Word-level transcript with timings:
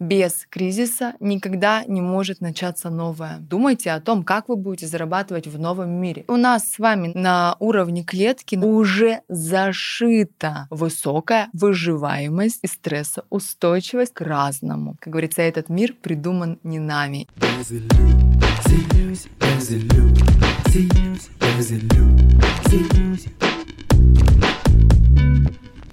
Без 0.00 0.46
кризиса 0.48 1.12
никогда 1.20 1.84
не 1.84 2.00
может 2.00 2.40
начаться 2.40 2.88
новое. 2.88 3.36
Думайте 3.38 3.90
о 3.90 4.00
том, 4.00 4.24
как 4.24 4.48
вы 4.48 4.56
будете 4.56 4.86
зарабатывать 4.86 5.46
в 5.46 5.58
новом 5.58 5.90
мире. 5.90 6.24
У 6.26 6.36
нас 6.36 6.70
с 6.70 6.78
вами 6.78 7.12
на 7.14 7.54
уровне 7.58 8.02
клетки 8.02 8.56
уже 8.56 9.20
зашита 9.28 10.68
высокая 10.70 11.50
выживаемость 11.52 12.60
и 12.62 12.66
стрессоустойчивость 12.66 14.14
к 14.14 14.22
разному. 14.22 14.96
Как 15.00 15.12
говорится, 15.12 15.42
этот 15.42 15.68
мир 15.68 15.94
придуман 16.00 16.58
не 16.62 16.78
нами. 16.78 17.28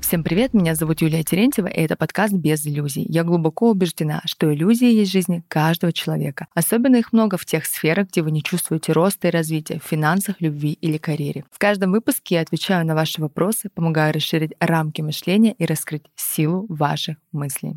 Всем 0.07 0.23
привет, 0.23 0.53
меня 0.53 0.73
зовут 0.73 1.01
Юлия 1.01 1.21
Терентьева, 1.21 1.67
и 1.67 1.81
это 1.81 1.97
подкаст 1.97 2.31
«Без 2.31 2.65
иллюзий». 2.65 3.05
Я 3.09 3.25
глубоко 3.25 3.71
убеждена, 3.71 4.21
что 4.23 4.53
иллюзии 4.53 4.87
есть 4.89 5.09
в 5.09 5.11
жизни 5.11 5.43
каждого 5.49 5.91
человека. 5.91 6.47
Особенно 6.53 6.95
их 6.95 7.11
много 7.11 7.35
в 7.35 7.45
тех 7.45 7.65
сферах, 7.65 8.07
где 8.07 8.21
вы 8.21 8.31
не 8.31 8.41
чувствуете 8.41 8.93
роста 8.93 9.27
и 9.27 9.31
развития, 9.31 9.81
в 9.83 9.85
финансах, 9.85 10.37
любви 10.39 10.77
или 10.79 10.97
карьере. 10.97 11.43
В 11.51 11.59
каждом 11.59 11.91
выпуске 11.91 12.35
я 12.35 12.41
отвечаю 12.41 12.85
на 12.85 12.95
ваши 12.95 13.19
вопросы, 13.19 13.67
помогаю 13.67 14.13
расширить 14.13 14.53
рамки 14.61 15.01
мышления 15.01 15.51
и 15.57 15.65
раскрыть 15.65 16.03
силу 16.15 16.65
ваших 16.69 17.17
мыслей. 17.33 17.75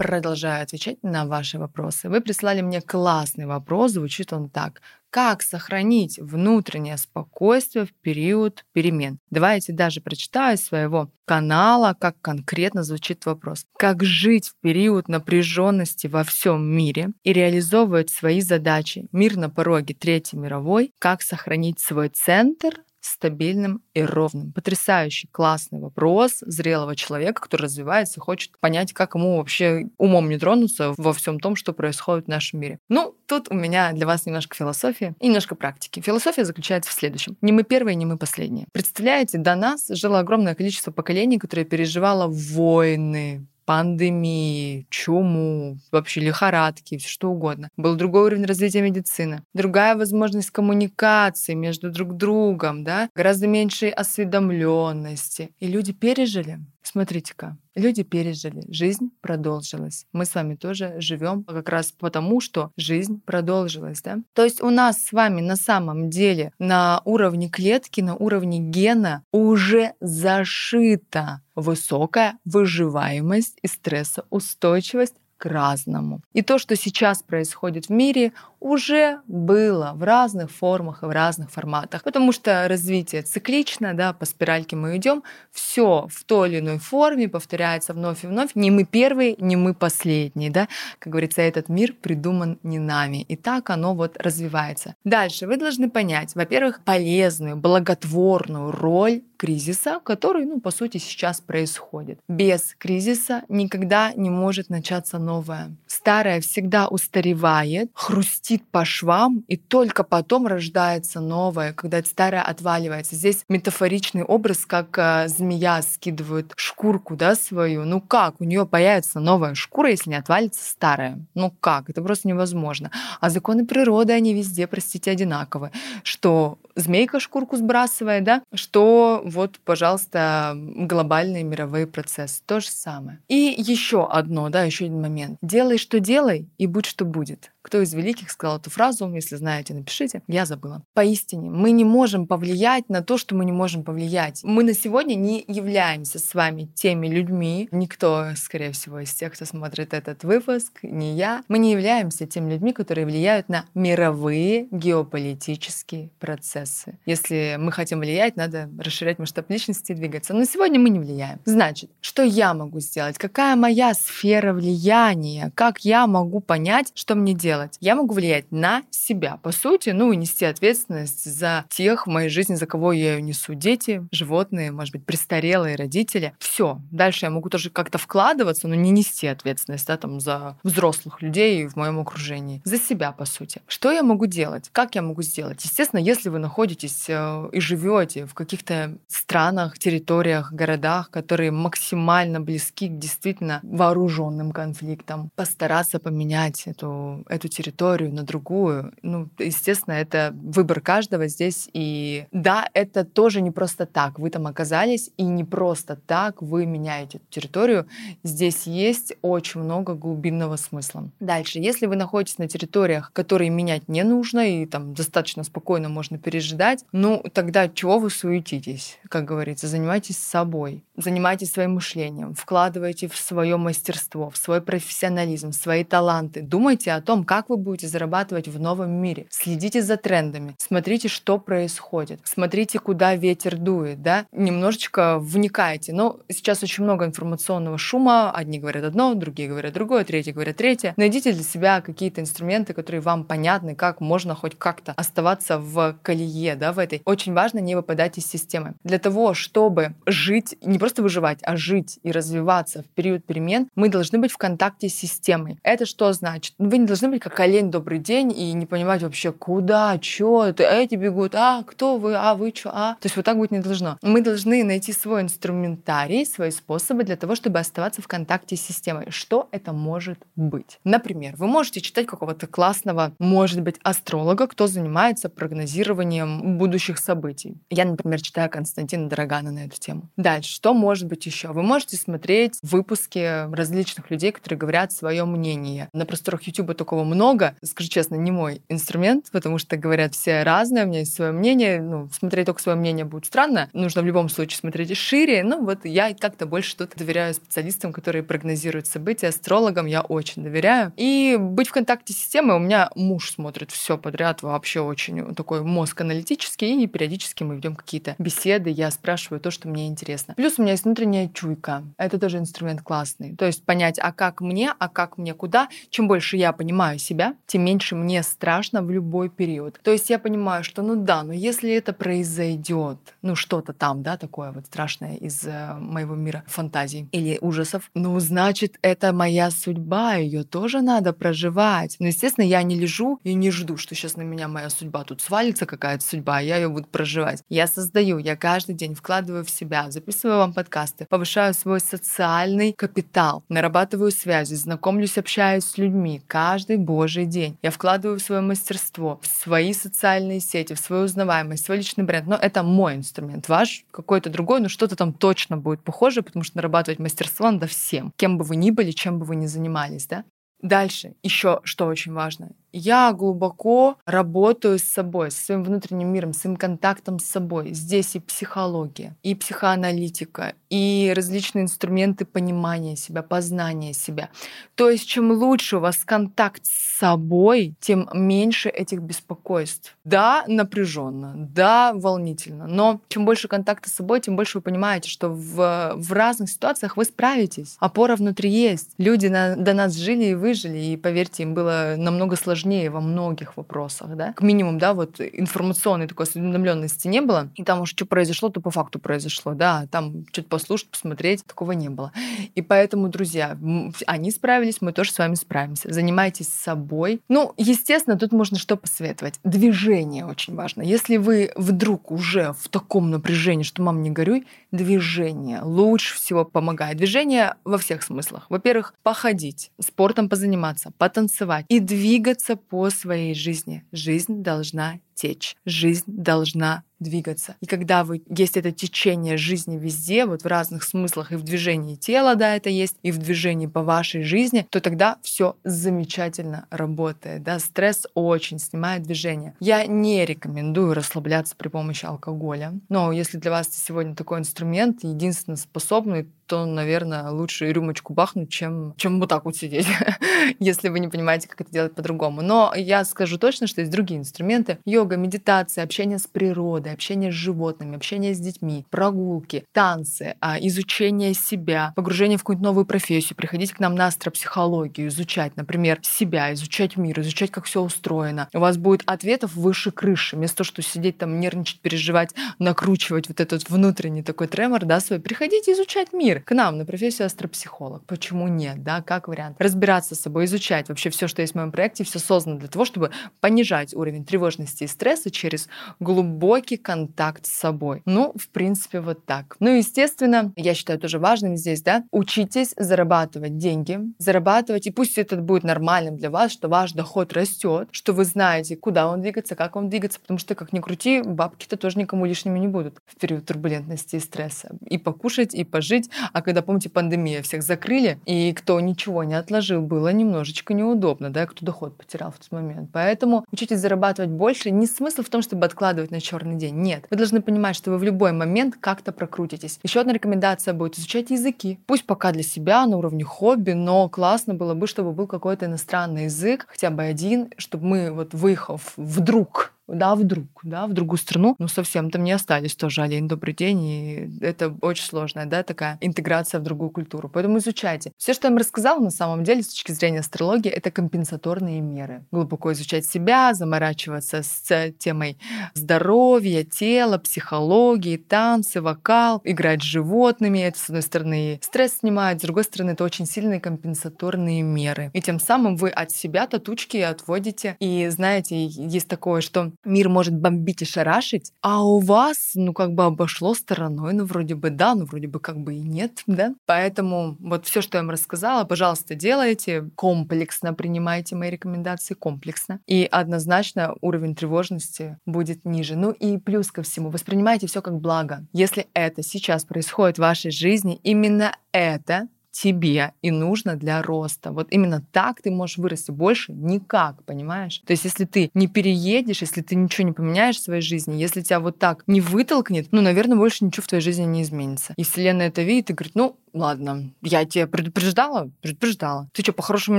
Продолжаю 0.00 0.62
отвечать 0.62 1.02
на 1.02 1.26
ваши 1.26 1.58
вопросы. 1.58 2.08
Вы 2.08 2.22
прислали 2.22 2.62
мне 2.62 2.80
классный 2.80 3.44
вопрос, 3.44 3.92
звучит 3.92 4.32
он 4.32 4.48
так. 4.48 4.80
Как 5.10 5.42
сохранить 5.42 6.18
внутреннее 6.18 6.96
спокойствие 6.96 7.84
в 7.84 7.92
период 7.92 8.64
перемен? 8.72 9.18
Давайте 9.28 9.74
даже 9.74 10.00
прочитаю 10.00 10.56
из 10.56 10.64
своего 10.64 11.10
канала, 11.26 11.94
как 12.00 12.18
конкретно 12.22 12.82
звучит 12.82 13.26
вопрос. 13.26 13.66
Как 13.76 14.02
жить 14.02 14.48
в 14.48 14.54
период 14.62 15.08
напряженности 15.08 16.06
во 16.06 16.24
всем 16.24 16.64
мире 16.64 17.10
и 17.22 17.34
реализовывать 17.34 18.08
свои 18.08 18.40
задачи? 18.40 19.06
Мир 19.12 19.36
на 19.36 19.50
пороге 19.50 19.94
Третьей 19.94 20.38
мировой. 20.38 20.94
Как 20.98 21.20
сохранить 21.20 21.78
свой 21.78 22.08
центр 22.08 22.80
стабильным 23.00 23.82
и 23.94 24.02
ровным? 24.02 24.52
Потрясающий, 24.52 25.28
классный 25.28 25.80
вопрос 25.80 26.38
зрелого 26.40 26.96
человека, 26.96 27.42
который 27.42 27.62
развивается 27.62 28.20
и 28.20 28.22
хочет 28.22 28.58
понять, 28.58 28.92
как 28.92 29.14
ему 29.14 29.38
вообще 29.38 29.86
умом 29.98 30.28
не 30.28 30.38
тронуться 30.38 30.94
во 30.96 31.12
всем 31.12 31.40
том, 31.40 31.56
что 31.56 31.72
происходит 31.72 32.26
в 32.26 32.28
нашем 32.28 32.60
мире. 32.60 32.78
Ну, 32.88 33.16
тут 33.26 33.48
у 33.50 33.54
меня 33.54 33.92
для 33.92 34.06
вас 34.06 34.26
немножко 34.26 34.56
философии 34.56 35.14
и 35.20 35.26
немножко 35.26 35.54
практики. 35.54 36.00
Философия 36.00 36.44
заключается 36.44 36.90
в 36.90 36.94
следующем. 36.94 37.36
Не 37.40 37.52
мы 37.52 37.62
первые, 37.62 37.94
не 37.94 38.06
мы 38.06 38.18
последние. 38.18 38.66
Представляете, 38.72 39.38
до 39.38 39.54
нас 39.54 39.88
жило 39.88 40.18
огромное 40.18 40.54
количество 40.54 40.90
поколений, 40.90 41.38
которые 41.38 41.64
переживало 41.64 42.26
войны, 42.28 43.46
пандемии, 43.70 44.88
чуму, 44.90 45.78
вообще 45.92 46.20
лихорадки, 46.22 46.98
что 46.98 47.30
угодно. 47.30 47.68
Был 47.76 47.94
другой 47.94 48.24
уровень 48.24 48.44
развития 48.44 48.82
медицины, 48.82 49.44
другая 49.54 49.94
возможность 49.94 50.50
коммуникации 50.50 51.54
между 51.54 51.92
друг 51.92 52.16
другом, 52.16 52.82
да, 52.82 53.08
гораздо 53.14 53.46
меньшей 53.46 53.90
осведомленности. 53.90 55.50
И 55.60 55.68
люди 55.68 55.92
пережили. 55.92 56.58
Смотрите-ка, 56.82 57.56
люди 57.74 58.02
пережили, 58.02 58.64
жизнь 58.72 59.10
продолжилась. 59.20 60.06
Мы 60.12 60.24
с 60.24 60.34
вами 60.34 60.54
тоже 60.54 60.94
живем 60.98 61.44
как 61.44 61.68
раз 61.68 61.92
потому, 61.92 62.40
что 62.40 62.72
жизнь 62.76 63.20
продолжилась. 63.24 64.00
Да? 64.02 64.18
То 64.32 64.44
есть 64.44 64.62
у 64.62 64.70
нас 64.70 65.04
с 65.04 65.12
вами 65.12 65.40
на 65.40 65.56
самом 65.56 66.08
деле 66.08 66.52
на 66.58 67.02
уровне 67.04 67.48
клетки, 67.48 68.00
на 68.00 68.16
уровне 68.16 68.58
гена 68.58 69.24
уже 69.30 69.92
зашита 70.00 71.42
высокая 71.54 72.38
выживаемость 72.44 73.58
и 73.62 73.66
стрессоустойчивость 73.66 75.14
к 75.40 75.46
разному. 75.46 76.20
И 76.34 76.42
то, 76.42 76.58
что 76.58 76.76
сейчас 76.76 77.22
происходит 77.22 77.86
в 77.86 77.90
мире, 77.90 78.32
уже 78.60 79.20
было 79.26 79.92
в 79.94 80.02
разных 80.02 80.50
формах 80.50 81.02
и 81.02 81.06
в 81.06 81.10
разных 81.10 81.50
форматах, 81.50 82.02
потому 82.02 82.30
что 82.30 82.68
развитие 82.68 83.22
циклично, 83.22 83.94
да, 83.94 84.12
по 84.12 84.26
спиральке 84.26 84.76
мы 84.76 84.98
идем, 84.98 85.22
все 85.50 86.06
в 86.10 86.24
той 86.24 86.50
или 86.50 86.58
иной 86.58 86.78
форме 86.78 87.26
повторяется 87.26 87.94
вновь 87.94 88.22
и 88.22 88.26
вновь. 88.26 88.50
Не 88.54 88.70
мы 88.70 88.84
первые, 88.84 89.34
не 89.38 89.56
мы 89.56 89.72
последние, 89.72 90.50
да, 90.50 90.68
как 90.98 91.10
говорится, 91.10 91.40
этот 91.40 91.70
мир 91.70 91.94
придуман 91.94 92.58
не 92.62 92.78
нами, 92.78 93.22
и 93.22 93.34
так 93.34 93.70
оно 93.70 93.94
вот 93.94 94.18
развивается. 94.18 94.94
Дальше 95.04 95.46
вы 95.46 95.56
должны 95.56 95.88
понять, 95.88 96.34
во-первых, 96.34 96.84
полезную, 96.84 97.56
благотворную 97.56 98.72
роль 98.72 99.22
кризиса, 99.40 100.00
который, 100.04 100.44
ну, 100.44 100.60
по 100.60 100.70
сути, 100.70 100.98
сейчас 100.98 101.40
происходит. 101.40 102.18
Без 102.28 102.74
кризиса 102.76 103.42
никогда 103.48 104.12
не 104.14 104.28
может 104.28 104.68
начаться 104.68 105.18
новое. 105.18 105.74
Старое 105.86 106.42
всегда 106.42 106.88
устаревает, 106.88 107.90
хрустит 107.94 108.62
по 108.70 108.84
швам, 108.84 109.42
и 109.48 109.56
только 109.56 110.04
потом 110.04 110.46
рождается 110.46 111.20
новое, 111.20 111.72
когда 111.72 112.02
старое 112.02 112.42
отваливается. 112.42 113.14
Здесь 113.14 113.46
метафоричный 113.48 114.24
образ, 114.24 114.66
как 114.66 114.98
э, 114.98 115.28
змея 115.28 115.80
скидывает 115.80 116.52
шкурку, 116.56 117.16
да, 117.16 117.34
свою. 117.34 117.86
Ну 117.86 118.02
как? 118.02 118.42
У 118.42 118.44
нее 118.44 118.66
появится 118.66 119.20
новая 119.20 119.54
шкура, 119.54 119.88
если 119.88 120.10
не 120.10 120.16
отвалится 120.16 120.68
старая. 120.68 121.18
Ну 121.34 121.50
как? 121.60 121.88
Это 121.88 122.02
просто 122.02 122.28
невозможно. 122.28 122.90
А 123.20 123.30
законы 123.30 123.64
природы, 123.64 124.12
они 124.12 124.34
везде, 124.34 124.66
простите, 124.66 125.10
одинаковы. 125.10 125.70
Что 126.02 126.58
змейка 126.74 127.20
шкурку 127.20 127.56
сбрасывает, 127.56 128.24
да, 128.24 128.42
что 128.52 129.22
вот, 129.30 129.58
пожалуйста, 129.64 130.54
глобальные 130.56 131.44
мировые 131.44 131.86
процессы. 131.86 132.42
То 132.46 132.60
же 132.60 132.68
самое. 132.68 133.20
И 133.28 133.54
еще 133.56 134.06
одно, 134.06 134.48
да, 134.50 134.64
еще 134.64 134.86
один 134.86 135.00
момент. 135.00 135.38
Делай, 135.42 135.78
что 135.78 136.00
делай, 136.00 136.48
и 136.58 136.66
будь, 136.66 136.86
что 136.86 137.04
будет. 137.04 137.52
Кто 137.70 137.82
из 137.82 137.94
великих 137.94 138.32
сказал 138.32 138.58
эту 138.58 138.68
фразу? 138.68 139.08
Если 139.14 139.36
знаете, 139.36 139.74
напишите. 139.74 140.22
Я 140.26 140.44
забыла. 140.44 140.82
Поистине, 140.92 141.50
мы 141.50 141.70
не 141.70 141.84
можем 141.84 142.26
повлиять 142.26 142.88
на 142.88 143.00
то, 143.00 143.16
что 143.16 143.36
мы 143.36 143.44
не 143.44 143.52
можем 143.52 143.84
повлиять. 143.84 144.40
Мы 144.42 144.64
на 144.64 144.74
сегодня 144.74 145.14
не 145.14 145.44
являемся 145.46 146.18
с 146.18 146.34
вами 146.34 146.64
теми 146.74 147.06
людьми. 147.06 147.68
Никто, 147.70 148.30
скорее 148.34 148.72
всего, 148.72 148.98
из 148.98 149.14
тех, 149.14 149.34
кто 149.34 149.44
смотрит 149.44 149.94
этот 149.94 150.24
выпуск, 150.24 150.80
не 150.82 151.14
я. 151.14 151.44
Мы 151.46 151.60
не 151.60 151.70
являемся 151.70 152.26
теми 152.26 152.54
людьми, 152.54 152.72
которые 152.72 153.06
влияют 153.06 153.48
на 153.48 153.66
мировые 153.72 154.66
геополитические 154.72 156.10
процессы. 156.18 156.98
Если 157.06 157.54
мы 157.56 157.70
хотим 157.70 158.00
влиять, 158.00 158.34
надо 158.34 158.68
расширять 158.80 159.20
масштаб 159.20 159.48
личности 159.48 159.92
и 159.92 159.94
двигаться. 159.94 160.34
Но 160.34 160.42
сегодня 160.44 160.80
мы 160.80 160.90
не 160.90 160.98
влияем. 160.98 161.38
Значит, 161.44 161.92
что 162.00 162.24
я 162.24 162.52
могу 162.52 162.80
сделать? 162.80 163.16
Какая 163.16 163.54
моя 163.54 163.94
сфера 163.94 164.52
влияния? 164.52 165.52
Как 165.54 165.84
я 165.84 166.08
могу 166.08 166.40
понять, 166.40 166.90
что 166.96 167.14
мне 167.14 167.32
делать? 167.32 167.59
Делать? 167.60 167.76
Я 167.80 167.96
могу 167.96 168.14
влиять 168.14 168.50
на 168.50 168.82
себя, 168.90 169.38
по 169.42 169.52
сути, 169.52 169.90
ну 169.90 170.12
и 170.12 170.16
нести 170.16 170.44
ответственность 170.44 171.24
за 171.24 171.64
тех 171.68 172.06
в 172.06 172.10
моей 172.10 172.28
жизни, 172.28 172.54
за 172.54 172.66
кого 172.66 172.92
я 172.92 173.14
ее 173.14 173.22
несу. 173.22 173.54
Дети, 173.54 174.06
животные, 174.12 174.72
может 174.72 174.92
быть, 174.92 175.04
престарелые 175.04 175.76
родители. 175.76 176.34
Все. 176.38 176.80
Дальше 176.90 177.26
я 177.26 177.30
могу 177.30 177.48
тоже 177.48 177.70
как-то 177.70 177.98
вкладываться, 177.98 178.68
но 178.68 178.74
не 178.74 178.90
нести 178.90 179.26
ответственность 179.26 179.86
да, 179.86 179.96
там, 179.96 180.20
за 180.20 180.56
взрослых 180.62 181.22
людей 181.22 181.66
в 181.66 181.76
моем 181.76 181.98
окружении. 182.00 182.62
За 182.64 182.78
себя, 182.78 183.12
по 183.12 183.24
сути. 183.24 183.62
Что 183.66 183.90
я 183.90 184.02
могу 184.02 184.26
делать? 184.26 184.68
Как 184.72 184.94
я 184.94 185.02
могу 185.02 185.22
сделать? 185.22 185.64
Естественно, 185.64 186.00
если 186.00 186.28
вы 186.28 186.38
находитесь 186.38 187.06
э, 187.08 187.48
и 187.52 187.60
живете 187.60 188.26
в 188.26 188.34
каких-то 188.34 188.96
странах, 189.08 189.78
территориях, 189.78 190.52
городах, 190.52 191.10
которые 191.10 191.50
максимально 191.50 192.40
близки 192.40 192.88
к 192.88 192.98
действительно 192.98 193.60
вооруженным 193.62 194.52
конфликтам, 194.52 195.30
постараться 195.34 195.98
поменять 195.98 196.66
эту, 196.66 197.24
эту 197.28 197.49
территорию 197.50 198.12
на 198.12 198.22
другую. 198.22 198.92
Ну, 199.02 199.28
естественно, 199.38 199.94
это 199.94 200.34
выбор 200.34 200.80
каждого 200.80 201.28
здесь. 201.28 201.68
И 201.72 202.26
да, 202.32 202.68
это 202.72 203.04
тоже 203.04 203.40
не 203.40 203.50
просто 203.50 203.86
так. 203.86 204.18
Вы 204.18 204.30
там 204.30 204.46
оказались, 204.46 205.10
и 205.16 205.24
не 205.24 205.44
просто 205.44 205.96
так 205.96 206.40
вы 206.40 206.66
меняете 206.66 207.20
территорию. 207.30 207.86
Здесь 208.22 208.66
есть 208.66 209.14
очень 209.22 209.60
много 209.60 209.94
глубинного 209.94 210.56
смысла. 210.56 211.10
Дальше, 211.20 211.58
если 211.58 211.86
вы 211.86 211.96
находитесь 211.96 212.38
на 212.38 212.48
территориях, 212.48 213.12
которые 213.12 213.50
менять 213.50 213.88
не 213.88 214.02
нужно, 214.02 214.40
и 214.40 214.66
там 214.66 214.94
достаточно 214.94 215.44
спокойно 215.44 215.88
можно 215.88 216.18
пережидать, 216.18 216.84
ну, 216.92 217.22
тогда 217.32 217.68
чего 217.68 217.98
вы 217.98 218.10
суетитесь? 218.10 218.98
Как 219.08 219.24
говорится, 219.24 219.66
занимайтесь 219.66 220.18
собой, 220.18 220.82
занимайтесь 221.02 221.52
своим 221.52 221.74
мышлением, 221.74 222.34
вкладывайте 222.34 223.08
в 223.08 223.16
свое 223.16 223.56
мастерство, 223.56 224.30
в 224.30 224.36
свой 224.36 224.60
профессионализм, 224.60 225.50
в 225.50 225.54
свои 225.54 225.84
таланты, 225.84 226.42
думайте 226.42 226.92
о 226.92 227.00
том, 227.00 227.24
как 227.24 227.48
вы 227.48 227.56
будете 227.56 227.86
зарабатывать 227.86 228.48
в 228.48 228.60
новом 228.60 228.90
мире. 228.90 229.26
Следите 229.30 229.82
за 229.82 229.96
трендами, 229.96 230.54
смотрите, 230.58 231.08
что 231.08 231.38
происходит, 231.38 232.20
смотрите, 232.24 232.78
куда 232.78 233.14
ветер 233.14 233.56
дует, 233.56 234.02
да, 234.02 234.26
немножечко 234.32 235.18
вникайте. 235.18 235.92
Но 235.92 236.20
сейчас 236.28 236.62
очень 236.62 236.84
много 236.84 237.04
информационного 237.04 237.78
шума, 237.78 238.30
одни 238.30 238.58
говорят 238.58 238.84
одно, 238.84 239.14
другие 239.14 239.48
говорят 239.48 239.72
другое, 239.72 240.04
третьи 240.04 240.32
говорят 240.32 240.56
третье. 240.56 240.94
Найдите 240.96 241.32
для 241.32 241.44
себя 241.44 241.80
какие-то 241.80 242.20
инструменты, 242.20 242.74
которые 242.74 243.00
вам 243.00 243.24
понятны, 243.24 243.74
как 243.74 244.00
можно 244.00 244.34
хоть 244.34 244.58
как-то 244.58 244.92
оставаться 244.92 245.58
в 245.58 245.96
колее, 246.02 246.56
да, 246.56 246.72
в 246.72 246.78
этой. 246.78 247.02
Очень 247.04 247.34
важно 247.34 247.58
не 247.58 247.74
выпадать 247.74 248.18
из 248.18 248.26
системы. 248.26 248.74
Для 248.84 248.98
того, 248.98 249.34
чтобы 249.34 249.94
жить, 250.06 250.56
не 250.62 250.78
просто 250.78 250.89
выживать, 250.98 251.38
а 251.42 251.56
жить 251.56 251.98
и 252.02 252.10
развиваться 252.10 252.82
в 252.82 252.86
период 252.86 253.24
перемен, 253.24 253.68
мы 253.74 253.88
должны 253.88 254.18
быть 254.18 254.32
в 254.32 254.38
контакте 254.38 254.88
с 254.88 254.94
системой. 254.94 255.58
Это 255.62 255.86
что 255.86 256.12
значит? 256.12 256.54
Вы 256.58 256.78
не 256.78 256.86
должны 256.86 257.08
быть 257.08 257.22
как 257.22 257.38
олень 257.40 257.70
добрый 257.70 257.98
день 257.98 258.32
и 258.32 258.52
не 258.52 258.66
понимать 258.66 259.02
вообще, 259.02 259.32
куда, 259.32 259.98
что, 260.00 260.44
это 260.46 260.64
эти 260.64 260.94
бегут, 260.94 261.34
а 261.34 261.62
кто 261.62 261.96
вы, 261.96 262.16
а 262.16 262.34
вы 262.34 262.52
что, 262.54 262.70
а. 262.72 262.94
То 262.94 263.06
есть 263.06 263.16
вот 263.16 263.24
так 263.24 263.38
быть 263.38 263.50
не 263.50 263.60
должно. 263.60 263.98
Мы 264.02 264.22
должны 264.22 264.64
найти 264.64 264.92
свой 264.92 265.22
инструментарий, 265.22 266.26
свои 266.26 266.50
способы 266.50 267.04
для 267.04 267.16
того, 267.16 267.34
чтобы 267.34 267.58
оставаться 267.58 268.02
в 268.02 268.08
контакте 268.08 268.56
с 268.56 268.60
системой. 268.60 269.06
Что 269.10 269.48
это 269.52 269.72
может 269.72 270.18
быть? 270.36 270.78
Например, 270.84 271.34
вы 271.36 271.46
можете 271.46 271.80
читать 271.80 272.06
какого-то 272.06 272.46
классного, 272.46 273.12
может 273.18 273.60
быть, 273.60 273.76
астролога, 273.82 274.46
кто 274.46 274.66
занимается 274.66 275.28
прогнозированием 275.28 276.58
будущих 276.58 276.98
событий. 276.98 277.56
Я, 277.70 277.84
например, 277.84 278.20
читаю 278.20 278.50
Константина 278.50 279.08
Дорогана 279.08 279.50
на 279.50 279.64
эту 279.64 279.78
тему. 279.78 280.08
Дальше, 280.16 280.52
что 280.52 280.74
может 280.80 281.06
быть 281.06 281.26
еще? 281.26 281.48
Вы 281.48 281.62
можете 281.62 281.96
смотреть 281.96 282.58
выпуски 282.62 283.52
различных 283.54 284.10
людей, 284.10 284.32
которые 284.32 284.58
говорят 284.58 284.92
свое 284.92 285.24
мнение. 285.24 285.88
На 285.92 286.06
просторах 286.06 286.42
YouTube 286.42 286.76
такого 286.76 287.04
много. 287.04 287.54
Скажу 287.62 287.90
честно, 287.90 288.14
не 288.14 288.30
мой 288.30 288.62
инструмент, 288.68 289.26
потому 289.30 289.58
что 289.58 289.76
говорят 289.76 290.14
все 290.14 290.42
разные, 290.42 290.84
у 290.84 290.88
меня 290.88 291.00
есть 291.00 291.14
свое 291.14 291.32
мнение. 291.32 291.80
Ну, 291.80 292.08
смотреть 292.10 292.46
только 292.46 292.62
свое 292.62 292.78
мнение 292.78 293.04
будет 293.04 293.26
странно. 293.26 293.68
Нужно 293.72 294.02
в 294.02 294.06
любом 294.06 294.28
случае 294.28 294.58
смотреть 294.58 294.96
шире. 294.96 295.42
Ну, 295.44 295.64
вот 295.64 295.84
я 295.84 296.14
как-то 296.14 296.46
больше 296.46 296.76
тут 296.76 296.92
доверяю 296.96 297.34
специалистам, 297.34 297.92
которые 297.92 298.22
прогнозируют 298.22 298.86
события, 298.86 299.28
астрологам 299.28 299.86
я 299.86 300.02
очень 300.02 300.42
доверяю. 300.42 300.92
И 300.96 301.36
быть 301.38 301.68
в 301.68 301.72
контакте 301.72 302.12
с 302.12 302.18
системой 302.18 302.56
у 302.56 302.60
меня 302.60 302.90
муж 302.94 303.30
смотрит 303.30 303.70
все 303.70 303.98
подряд, 303.98 304.42
вообще 304.42 304.80
очень 304.80 305.34
такой 305.34 305.62
мозг 305.62 306.00
аналитический, 306.00 306.82
и 306.82 306.86
периодически 306.86 307.42
мы 307.42 307.56
ведем 307.56 307.76
какие-то 307.76 308.14
беседы, 308.18 308.70
я 308.70 308.90
спрашиваю 308.90 309.40
то, 309.40 309.50
что 309.50 309.68
мне 309.68 309.88
интересно. 309.88 310.34
Плюс 310.34 310.58
у 310.60 310.62
меня 310.62 310.72
есть 310.72 310.84
внутренняя 310.84 311.28
чуйка. 311.28 311.84
Это 311.96 312.18
тоже 312.18 312.38
инструмент 312.38 312.82
классный. 312.82 313.34
То 313.34 313.46
есть 313.46 313.64
понять, 313.64 313.98
а 313.98 314.12
как 314.12 314.40
мне, 314.40 314.74
а 314.78 314.88
как 314.88 315.16
мне 315.16 315.32
куда. 315.34 315.68
Чем 315.88 316.06
больше 316.06 316.36
я 316.36 316.52
понимаю 316.52 316.98
себя, 316.98 317.34
тем 317.46 317.64
меньше 317.64 317.96
мне 317.96 318.22
страшно 318.22 318.82
в 318.82 318.90
любой 318.90 319.30
период. 319.30 319.80
То 319.82 319.90
есть 319.90 320.10
я 320.10 320.18
понимаю, 320.18 320.62
что 320.62 320.82
ну 320.82 320.96
да, 320.96 321.22
но 321.22 321.32
если 321.32 321.72
это 321.72 321.92
произойдет, 321.92 322.98
ну 323.22 323.34
что-то 323.34 323.72
там, 323.72 324.02
да, 324.02 324.18
такое 324.18 324.52
вот 324.52 324.66
страшное 324.66 325.16
из 325.16 325.44
э, 325.44 325.74
моего 325.78 326.14
мира 326.14 326.44
фантазий 326.46 327.08
или 327.10 327.38
ужасов, 327.40 327.90
ну 327.94 328.18
значит 328.20 328.78
это 328.82 329.12
моя 329.14 329.50
судьба, 329.50 330.16
ее 330.16 330.44
тоже 330.44 330.82
надо 330.82 331.14
проживать. 331.14 331.96
Но 331.98 332.08
естественно 332.08 332.44
я 332.44 332.62
не 332.62 332.78
лежу 332.78 333.18
и 333.24 333.32
не 333.32 333.50
жду, 333.50 333.78
что 333.78 333.94
сейчас 333.94 334.16
на 334.16 334.22
меня 334.22 334.46
моя 334.46 334.68
судьба 334.68 335.04
тут 335.04 335.22
свалится 335.22 335.64
какая-то 335.64 336.04
судьба, 336.04 336.38
а 336.38 336.42
я 336.42 336.56
ее 336.56 336.68
буду 336.68 336.86
проживать. 336.86 337.42
Я 337.48 337.66
создаю, 337.66 338.18
я 338.18 338.36
каждый 338.36 338.74
день 338.74 338.94
вкладываю 338.94 339.44
в 339.44 339.50
себя, 339.50 339.90
записываю 339.90 340.38
вам 340.38 340.49
подкасты, 340.52 341.06
повышаю 341.08 341.54
свой 341.54 341.80
социальный 341.80 342.72
капитал, 342.72 343.42
нарабатываю 343.48 344.10
связи, 344.10 344.54
знакомлюсь, 344.54 345.18
общаюсь 345.18 345.64
с 345.64 345.78
людьми 345.78 346.22
каждый 346.26 346.76
божий 346.76 347.26
день. 347.26 347.56
Я 347.62 347.70
вкладываю 347.70 348.18
в 348.18 348.22
свое 348.22 348.42
мастерство, 348.42 349.18
в 349.22 349.26
свои 349.26 349.72
социальные 349.72 350.40
сети, 350.40 350.74
в 350.74 350.78
свою 350.78 351.04
узнаваемость, 351.04 351.62
в 351.62 351.66
свой 351.66 351.78
личный 351.78 352.04
бренд. 352.04 352.26
Но 352.26 352.36
это 352.36 352.62
мой 352.62 352.94
инструмент. 352.94 353.48
Ваш 353.48 353.84
какой-то 353.90 354.30
другой, 354.30 354.60
но 354.60 354.68
что-то 354.68 354.96
там 354.96 355.12
точно 355.12 355.56
будет 355.56 355.82
похоже, 355.82 356.22
потому 356.22 356.44
что 356.44 356.58
нарабатывать 356.58 356.98
мастерство 356.98 357.50
надо 357.50 357.66
всем. 357.66 358.12
Кем 358.16 358.38
бы 358.38 358.44
вы 358.44 358.56
ни 358.56 358.70
были, 358.70 358.90
чем 358.90 359.18
бы 359.18 359.24
вы 359.24 359.36
ни 359.36 359.46
занимались, 359.46 360.06
да? 360.06 360.24
Дальше, 360.62 361.14
еще 361.22 361.60
что 361.64 361.86
очень 361.86 362.12
важно 362.12 362.50
я 362.72 363.12
глубоко 363.12 363.96
работаю 364.06 364.78
с 364.78 364.84
собой, 364.84 365.30
с 365.30 365.36
своим 365.36 365.64
внутренним 365.64 366.12
миром, 366.12 366.32
с 366.32 366.38
своим 366.38 366.56
контактом 366.56 367.18
с 367.18 367.24
собой. 367.24 367.72
Здесь 367.72 368.16
и 368.16 368.20
психология, 368.20 369.16
и 369.22 369.34
психоаналитика, 369.34 370.54
и 370.68 371.12
различные 371.14 371.64
инструменты 371.64 372.24
понимания 372.24 372.96
себя, 372.96 373.22
познания 373.22 373.92
себя. 373.92 374.30
То 374.74 374.88
есть 374.88 375.06
чем 375.06 375.32
лучше 375.32 375.78
у 375.78 375.80
вас 375.80 375.98
контакт 376.04 376.64
с 376.64 376.98
собой, 376.98 377.74
тем 377.80 378.08
меньше 378.14 378.68
этих 378.68 379.00
беспокойств. 379.00 379.96
Да, 380.04 380.44
напряженно, 380.46 381.34
да, 381.36 381.92
волнительно, 381.94 382.66
но 382.66 383.00
чем 383.08 383.24
больше 383.24 383.48
контакта 383.48 383.90
с 383.90 383.94
собой, 383.94 384.20
тем 384.20 384.36
больше 384.36 384.58
вы 384.58 384.62
понимаете, 384.62 385.08
что 385.08 385.28
в, 385.28 385.94
в 385.96 386.12
разных 386.12 386.50
ситуациях 386.50 386.96
вы 386.96 387.04
справитесь. 387.04 387.76
Опора 387.80 388.16
внутри 388.16 388.50
есть. 388.50 388.90
Люди 388.98 389.26
на, 389.26 389.56
до 389.56 389.74
нас 389.74 389.94
жили 389.94 390.26
и 390.26 390.34
выжили, 390.34 390.78
и 390.78 390.96
поверьте, 390.96 391.42
им 391.42 391.54
было 391.54 391.94
намного 391.96 392.36
сложнее 392.36 392.59
сложнее 392.60 392.90
во 392.90 393.00
многих 393.00 393.56
вопросах, 393.56 394.16
да. 394.16 394.32
К 394.32 394.42
минимум, 394.42 394.78
да, 394.78 394.92
вот 394.94 395.20
информационной 395.20 396.06
такой 396.06 396.26
осведомленности 396.26 397.08
не 397.08 397.20
было, 397.20 397.48
и 397.54 397.64
там 397.64 397.80
уж 397.80 397.90
что 397.90 398.06
произошло, 398.06 398.50
то 398.50 398.60
по 398.60 398.70
факту 398.70 398.98
произошло, 398.98 399.54
да, 399.54 399.86
там 399.90 400.24
что-то 400.32 400.48
послушать, 400.48 400.88
посмотреть, 400.88 401.44
такого 401.44 401.72
не 401.72 401.88
было. 401.88 402.12
И 402.54 402.62
поэтому, 402.62 403.08
друзья, 403.08 403.58
они 404.06 404.30
справились, 404.30 404.80
мы 404.80 404.92
тоже 404.92 405.12
с 405.12 405.18
вами 405.18 405.34
справимся. 405.34 405.92
Занимайтесь 405.92 406.48
собой. 406.48 407.20
Ну, 407.28 407.52
естественно, 407.56 408.18
тут 408.18 408.32
можно 408.32 408.58
что 408.58 408.76
посоветовать. 408.76 409.40
Движение 409.44 410.24
очень 410.24 410.54
важно. 410.54 410.82
Если 410.82 411.16
вы 411.16 411.50
вдруг 411.56 412.10
уже 412.10 412.52
в 412.58 412.68
таком 412.68 413.10
напряжении, 413.10 413.64
что 413.64 413.82
мам, 413.82 414.02
не 414.02 414.10
горюй, 414.10 414.46
движение 414.70 415.60
лучше 415.62 416.14
всего 416.14 416.44
помогает. 416.44 416.96
Движение 416.96 417.54
во 417.64 417.78
всех 417.78 418.02
смыслах. 418.02 418.46
Во-первых, 418.48 418.94
походить, 419.02 419.70
спортом 419.80 420.28
позаниматься, 420.28 420.92
потанцевать 420.98 421.64
и 421.68 421.80
двигаться 421.80 422.49
двигаться 422.50 422.56
по 422.56 422.90
своей 422.90 423.34
жизни. 423.34 423.84
Жизнь 423.92 424.42
должна 424.42 425.00
течь, 425.20 425.56
жизнь 425.66 426.04
должна 426.06 426.82
двигаться. 427.00 427.56
И 427.60 427.66
когда 427.66 428.04
вы 428.04 428.22
есть 428.28 428.56
это 428.56 428.72
течение 428.72 429.36
жизни 429.36 429.78
везде, 429.78 430.26
вот 430.26 430.42
в 430.42 430.46
разных 430.46 430.84
смыслах, 430.84 431.32
и 431.32 431.36
в 431.36 431.42
движении 431.42 431.96
тела, 431.96 432.36
да, 432.36 432.54
это 432.54 432.68
есть, 432.68 432.96
и 433.02 433.10
в 433.10 433.18
движении 433.18 433.66
по 433.66 433.82
вашей 433.82 434.22
жизни, 434.22 434.66
то 434.70 434.80
тогда 434.80 435.18
все 435.22 435.56
замечательно 435.64 436.66
работает. 436.70 437.42
Да? 437.42 437.58
Стресс 437.58 438.06
очень 438.14 438.58
снимает 438.58 439.02
движение. 439.02 439.54
Я 439.60 439.86
не 439.86 440.24
рекомендую 440.24 440.94
расслабляться 440.94 441.56
при 441.56 441.68
помощи 441.68 442.04
алкоголя. 442.04 442.74
Но 442.88 443.12
если 443.12 443.38
для 443.38 443.50
вас 443.50 443.70
сегодня 443.70 444.14
такой 444.14 444.38
инструмент, 444.38 445.02
единственно 445.02 445.56
способный, 445.56 446.28
то, 446.50 446.66
наверное, 446.66 447.30
лучше 447.30 447.70
рюмочку 447.70 448.12
бахнуть, 448.12 448.50
чем, 448.50 448.92
чем 448.96 449.20
вот 449.20 449.28
так 449.28 449.44
вот 449.44 449.54
сидеть, 449.54 449.86
если 450.58 450.88
вы 450.88 450.98
не 450.98 451.06
понимаете, 451.06 451.46
как 451.46 451.60
это 451.60 451.70
делать 451.70 451.94
по-другому. 451.94 452.42
Но 452.42 452.72
я 452.74 453.04
скажу 453.04 453.38
точно, 453.38 453.68
что 453.68 453.82
есть 453.82 453.92
другие 453.92 454.18
инструменты. 454.18 454.78
Йога, 454.84 455.09
медитация, 455.16 455.84
общение 455.84 456.18
с 456.18 456.26
природой, 456.26 456.92
общение 456.92 457.30
с 457.30 457.34
животными, 457.34 457.96
общение 457.96 458.34
с 458.34 458.38
детьми, 458.38 458.86
прогулки, 458.90 459.64
танцы, 459.72 460.36
а, 460.40 460.58
изучение 460.60 461.34
себя, 461.34 461.92
погружение 461.96 462.38
в 462.38 462.42
какую-нибудь 462.42 462.64
новую 462.64 462.86
профессию, 462.86 463.36
приходите 463.36 463.74
к 463.74 463.80
нам 463.80 463.94
на 463.94 464.06
астропсихологию, 464.06 465.08
изучать, 465.08 465.56
например, 465.56 465.98
себя, 466.02 466.52
изучать 466.52 466.96
мир, 466.96 467.20
изучать, 467.20 467.50
как 467.50 467.64
все 467.64 467.82
устроено. 467.82 468.48
У 468.52 468.58
вас 468.58 468.76
будет 468.76 469.02
ответов 469.06 469.54
выше 469.54 469.90
крыши. 469.90 470.36
Вместо 470.36 470.58
того, 470.58 470.66
что 470.66 470.82
сидеть 470.82 471.18
там, 471.18 471.40
нервничать, 471.40 471.80
переживать, 471.80 472.30
накручивать 472.58 473.28
вот 473.28 473.40
этот 473.40 473.68
внутренний 473.70 474.22
такой 474.22 474.46
тремор, 474.46 474.84
да, 474.84 475.00
свой, 475.00 475.20
приходите 475.20 475.72
изучать 475.72 476.12
мир 476.12 476.42
к 476.42 476.52
нам 476.52 476.78
на 476.78 476.84
профессию 476.84 477.26
астропсихолог. 477.26 478.04
Почему 478.06 478.48
нет, 478.48 478.82
да, 478.82 479.02
как 479.02 479.28
вариант? 479.28 479.56
Разбираться 479.60 480.14
с 480.14 480.20
собой, 480.20 480.44
изучать 480.44 480.88
вообще 480.88 481.10
все, 481.10 481.28
что 481.28 481.42
есть 481.42 481.52
в 481.52 481.56
моем 481.56 481.72
проекте, 481.72 482.04
все 482.04 482.18
создано 482.18 482.58
для 482.58 482.68
того, 482.68 482.84
чтобы 482.84 483.10
понижать 483.40 483.94
уровень 483.94 484.24
тревожности 484.24 484.84
и 484.84 484.86
стресса 485.00 485.30
через 485.30 485.66
глубокий 485.98 486.76
контакт 486.76 487.46
с 487.46 487.52
собой. 487.52 488.02
Ну, 488.04 488.34
в 488.36 488.50
принципе, 488.50 489.00
вот 489.00 489.24
так. 489.24 489.56
Ну, 489.58 489.74
естественно, 489.74 490.52
я 490.56 490.74
считаю 490.74 490.98
тоже 490.98 491.18
важным 491.18 491.56
здесь, 491.56 491.80
да, 491.80 492.04
учитесь 492.10 492.74
зарабатывать 492.76 493.56
деньги, 493.56 493.98
зарабатывать, 494.18 494.86
и 494.86 494.90
пусть 494.90 495.16
это 495.16 495.36
будет 495.36 495.64
нормальным 495.64 496.18
для 496.18 496.28
вас, 496.28 496.52
что 496.52 496.68
ваш 496.68 496.92
доход 496.92 497.32
растет, 497.32 497.88
что 497.92 498.12
вы 498.12 498.26
знаете, 498.26 498.76
куда 498.76 499.08
он 499.08 499.22
двигаться, 499.22 499.54
как 499.54 499.74
он 499.74 499.88
двигаться, 499.88 500.20
потому 500.20 500.38
что, 500.38 500.54
как 500.54 500.74
ни 500.74 500.80
крути, 500.80 501.22
бабки-то 501.22 501.78
тоже 501.78 501.98
никому 501.98 502.26
лишними 502.26 502.58
не 502.58 502.68
будут 502.68 502.98
в 503.06 503.18
период 503.18 503.46
турбулентности 503.46 504.16
и 504.16 504.20
стресса. 504.20 504.76
И 504.86 504.98
покушать, 504.98 505.54
и 505.54 505.64
пожить, 505.64 506.10
а 506.34 506.42
когда, 506.42 506.60
помните, 506.60 506.90
пандемия, 506.90 507.40
всех 507.40 507.62
закрыли, 507.62 508.18
и 508.26 508.52
кто 508.52 508.78
ничего 508.80 509.24
не 509.24 509.34
отложил, 509.34 509.80
было 509.80 510.12
немножечко 510.12 510.74
неудобно, 510.74 511.30
да, 511.30 511.46
кто 511.46 511.64
доход 511.64 511.96
потерял 511.96 512.32
в 512.32 512.38
тот 512.38 512.52
момент. 512.52 512.90
Поэтому 512.92 513.46
учитесь 513.50 513.78
зарабатывать 513.78 514.30
больше, 514.30 514.70
Не 514.80 514.86
смысл 514.86 515.20
в 515.22 515.28
том, 515.28 515.42
чтобы 515.42 515.66
откладывать 515.66 516.10
на 516.10 516.22
черный 516.22 516.56
день. 516.56 516.74
Нет. 516.76 517.04
Вы 517.10 517.18
должны 517.18 517.42
понимать, 517.42 517.76
что 517.76 517.90
вы 517.90 517.98
в 517.98 518.02
любой 518.02 518.32
момент 518.32 518.76
как-то 518.80 519.12
прокрутитесь. 519.12 519.78
Еще 519.82 520.00
одна 520.00 520.14
рекомендация 520.14 520.72
будет 520.72 520.98
изучать 520.98 521.28
языки. 521.28 521.78
Пусть 521.84 522.06
пока 522.06 522.32
для 522.32 522.42
себя 522.42 522.86
на 522.86 522.96
уровне 522.96 523.22
хобби, 523.22 523.72
но 523.72 524.08
классно 524.08 524.54
было 524.54 524.72
бы, 524.72 524.86
чтобы 524.86 525.12
был 525.12 525.26
какой-то 525.26 525.66
иностранный 525.66 526.24
язык, 526.24 526.64
хотя 526.66 526.88
бы 526.88 527.02
один, 527.02 527.50
чтобы 527.58 527.84
мы 527.84 528.10
вот 528.10 528.32
выехав 528.32 528.94
вдруг 528.96 529.74
да, 529.94 530.14
вдруг, 530.14 530.46
да, 530.62 530.86
в 530.86 530.92
другую 530.92 531.18
страну, 531.18 531.56
ну, 531.58 531.68
совсем 531.68 532.10
там 532.10 532.24
не 532.24 532.32
остались 532.32 532.74
тоже 532.74 533.02
олень, 533.02 533.28
добрый 533.28 533.54
день, 533.54 533.84
и 533.84 534.30
это 534.40 534.74
очень 534.80 535.04
сложная, 535.04 535.46
да, 535.46 535.62
такая 535.62 535.98
интеграция 536.00 536.60
в 536.60 536.62
другую 536.62 536.90
культуру. 536.90 537.28
Поэтому 537.28 537.58
изучайте. 537.58 538.12
Все, 538.16 538.34
что 538.34 538.46
я 538.46 538.50
вам 538.50 538.58
рассказала, 538.58 539.00
на 539.00 539.10
самом 539.10 539.44
деле, 539.44 539.62
с 539.62 539.68
точки 539.68 539.92
зрения 539.92 540.20
астрологии, 540.20 540.70
это 540.70 540.90
компенсаторные 540.90 541.80
меры. 541.80 542.24
Глубоко 542.30 542.72
изучать 542.72 543.04
себя, 543.04 543.54
заморачиваться 543.54 544.42
с 544.42 544.92
темой 544.98 545.38
здоровья, 545.74 546.64
тела, 546.64 547.18
психологии, 547.18 548.16
танцы, 548.16 548.80
вокал, 548.80 549.40
играть 549.44 549.82
с 549.82 549.86
животными. 549.86 550.58
Это, 550.58 550.78
с 550.78 550.84
одной 550.84 551.02
стороны, 551.02 551.58
стресс 551.62 551.98
снимает, 551.98 552.38
с 552.38 552.42
другой 552.42 552.64
стороны, 552.64 552.92
это 552.92 553.04
очень 553.04 553.26
сильные 553.26 553.60
компенсаторные 553.60 554.62
меры. 554.62 555.10
И 555.12 555.20
тем 555.20 555.40
самым 555.40 555.76
вы 555.76 555.90
от 555.90 556.10
себя 556.10 556.46
татучки 556.46 556.96
отводите. 556.98 557.76
И 557.80 558.08
знаете, 558.08 558.66
есть 558.66 559.08
такое, 559.08 559.40
что 559.40 559.72
мир 559.84 560.08
может 560.08 560.34
бомбить 560.34 560.82
и 560.82 560.84
шарашить, 560.84 561.52
а 561.62 561.84
у 561.84 561.98
вас, 561.98 562.52
ну, 562.54 562.72
как 562.72 562.92
бы 562.94 563.04
обошло 563.04 563.54
стороной, 563.54 564.12
ну, 564.12 564.24
вроде 564.24 564.54
бы 564.54 564.70
да, 564.70 564.94
ну, 564.94 565.04
вроде 565.04 565.28
бы 565.28 565.40
как 565.40 565.58
бы 565.58 565.74
и 565.74 565.80
нет, 565.80 566.22
да? 566.26 566.54
Поэтому 566.66 567.36
вот 567.40 567.66
все, 567.66 567.80
что 567.80 567.98
я 567.98 568.02
вам 568.02 568.10
рассказала, 568.10 568.64
пожалуйста, 568.64 569.14
делайте, 569.14 569.90
комплексно 569.94 570.74
принимайте 570.74 571.36
мои 571.36 571.50
рекомендации, 571.50 572.14
комплексно. 572.14 572.80
И 572.86 573.08
однозначно 573.10 573.94
уровень 574.00 574.34
тревожности 574.34 575.18
будет 575.26 575.64
ниже. 575.64 575.96
Ну 575.96 576.10
и 576.10 576.38
плюс 576.38 576.70
ко 576.70 576.82
всему, 576.82 577.10
воспринимайте 577.10 577.66
все 577.66 577.82
как 577.82 578.00
благо. 578.00 578.46
Если 578.52 578.86
это 578.94 579.22
сейчас 579.22 579.64
происходит 579.64 580.16
в 580.16 580.20
вашей 580.20 580.50
жизни, 580.50 581.00
именно 581.02 581.56
это 581.72 582.28
тебе 582.50 583.12
и 583.22 583.30
нужно 583.30 583.76
для 583.76 584.02
роста. 584.02 584.52
Вот 584.52 584.68
именно 584.70 585.04
так 585.12 585.40
ты 585.40 585.50
можешь 585.50 585.78
вырасти 585.78 586.10
больше 586.10 586.52
никак, 586.52 587.22
понимаешь? 587.24 587.82
То 587.86 587.92
есть 587.92 588.04
если 588.04 588.24
ты 588.24 588.50
не 588.54 588.66
переедешь, 588.66 589.40
если 589.40 589.62
ты 589.62 589.74
ничего 589.74 590.06
не 590.08 590.12
поменяешь 590.12 590.56
в 590.56 590.62
своей 590.62 590.82
жизни, 590.82 591.20
если 591.20 591.40
тебя 591.42 591.60
вот 591.60 591.78
так 591.78 592.02
не 592.06 592.20
вытолкнет, 592.20 592.88
ну, 592.90 593.00
наверное, 593.00 593.36
больше 593.36 593.64
ничего 593.64 593.82
в 593.84 593.88
твоей 593.88 594.02
жизни 594.02 594.24
не 594.24 594.42
изменится. 594.42 594.94
И 594.96 595.04
Вселенная 595.04 595.48
это 595.48 595.62
видит 595.62 595.90
и 595.90 595.94
говорит, 595.94 596.14
ну, 596.14 596.36
ладно, 596.52 597.12
я 597.22 597.44
тебя 597.44 597.66
предупреждала, 597.66 598.50
предупреждала. 598.62 599.28
Ты 599.32 599.42
что, 599.42 599.52
по-хорошему 599.52 599.98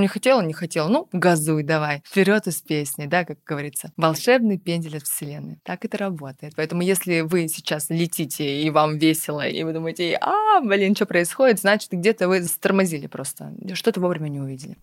не 0.00 0.08
хотела? 0.08 0.40
Не 0.42 0.52
хотела? 0.52 0.88
Ну, 0.88 1.08
газуй 1.12 1.62
давай. 1.62 2.02
Вперед 2.06 2.46
из 2.46 2.60
песни, 2.60 3.06
да, 3.06 3.24
как 3.24 3.38
говорится. 3.44 3.92
Волшебный 3.96 4.58
пендель 4.58 4.96
от 4.96 5.04
Вселенной. 5.04 5.58
Так 5.64 5.84
это 5.84 5.98
работает. 5.98 6.54
Поэтому 6.56 6.82
если 6.82 7.20
вы 7.20 7.48
сейчас 7.48 7.90
летите, 7.90 8.62
и 8.62 8.70
вам 8.70 8.98
весело, 8.98 9.46
и 9.46 9.62
вы 9.62 9.72
думаете, 9.72 10.18
а, 10.20 10.60
блин, 10.60 10.94
что 10.94 11.06
происходит, 11.06 11.60
значит, 11.60 11.90
где-то 11.92 12.28
вы 12.28 12.42
стормозили 12.44 13.06
просто. 13.06 13.52
Что-то 13.74 14.00
вовремя 14.00 14.28
не 14.28 14.40
увидели. 14.40 14.76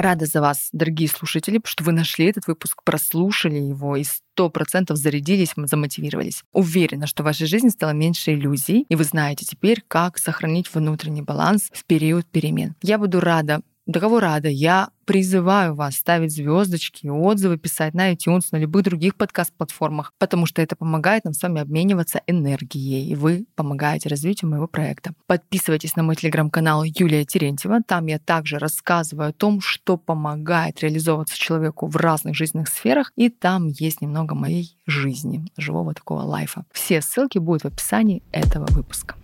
Рада 0.00 0.24
за 0.24 0.40
вас, 0.40 0.70
дорогие 0.72 1.10
слушатели, 1.10 1.60
что 1.62 1.84
вы 1.84 1.92
нашли 1.92 2.24
этот 2.24 2.46
выпуск, 2.46 2.82
прослушали 2.84 3.58
его 3.58 3.96
и 3.96 4.04
сто 4.04 4.48
процентов 4.48 4.96
зарядились, 4.96 5.52
замотивировались. 5.54 6.42
Уверена, 6.54 7.06
что 7.06 7.22
в 7.22 7.26
вашей 7.26 7.46
жизни 7.46 7.68
стало 7.68 7.90
меньше 7.90 8.32
иллюзий, 8.32 8.86
и 8.88 8.94
вы 8.94 9.04
знаете 9.04 9.44
теперь, 9.44 9.84
как 9.86 10.16
сохранить 10.16 10.72
внутренний 10.72 11.20
баланс 11.20 11.68
в 11.70 11.84
период 11.84 12.24
перемен. 12.24 12.76
Я 12.80 12.96
буду 12.96 13.20
рада 13.20 13.60
до 13.90 13.98
кого 14.00 14.20
рада. 14.20 14.48
Я 14.48 14.90
призываю 15.04 15.74
вас 15.74 15.96
ставить 15.96 16.32
звездочки, 16.32 17.08
отзывы 17.08 17.58
писать 17.58 17.92
на 17.94 18.12
iTunes, 18.12 18.42
на 18.52 18.58
любых 18.58 18.84
других 18.84 19.16
подкаст-платформах, 19.16 20.12
потому 20.18 20.46
что 20.46 20.62
это 20.62 20.76
помогает 20.76 21.24
нам 21.24 21.34
с 21.34 21.42
вами 21.42 21.60
обмениваться 21.60 22.22
энергией, 22.28 23.10
и 23.10 23.16
вы 23.16 23.46
помогаете 23.56 24.08
развитию 24.08 24.48
моего 24.50 24.68
проекта. 24.68 25.12
Подписывайтесь 25.26 25.96
на 25.96 26.04
мой 26.04 26.14
телеграм-канал 26.14 26.84
Юлия 26.84 27.24
Терентьева. 27.24 27.80
Там 27.84 28.06
я 28.06 28.20
также 28.20 28.58
рассказываю 28.58 29.30
о 29.30 29.32
том, 29.32 29.60
что 29.60 29.96
помогает 29.96 30.80
реализовываться 30.80 31.36
человеку 31.36 31.88
в 31.88 31.96
разных 31.96 32.36
жизненных 32.36 32.68
сферах, 32.68 33.10
и 33.16 33.28
там 33.28 33.66
есть 33.66 34.00
немного 34.00 34.36
моей 34.36 34.76
жизни, 34.86 35.44
живого 35.56 35.94
такого 35.94 36.20
лайфа. 36.20 36.64
Все 36.70 37.00
ссылки 37.00 37.38
будут 37.38 37.62
в 37.62 37.66
описании 37.66 38.22
этого 38.30 38.66
выпуска. 38.66 39.16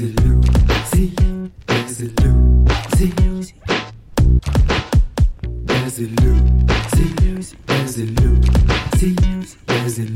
Lazy 0.00 0.14
Lucy, 0.14 1.12
Lazy 1.68 2.10
Lucy. 2.22 3.54
Lazy 9.68 10.06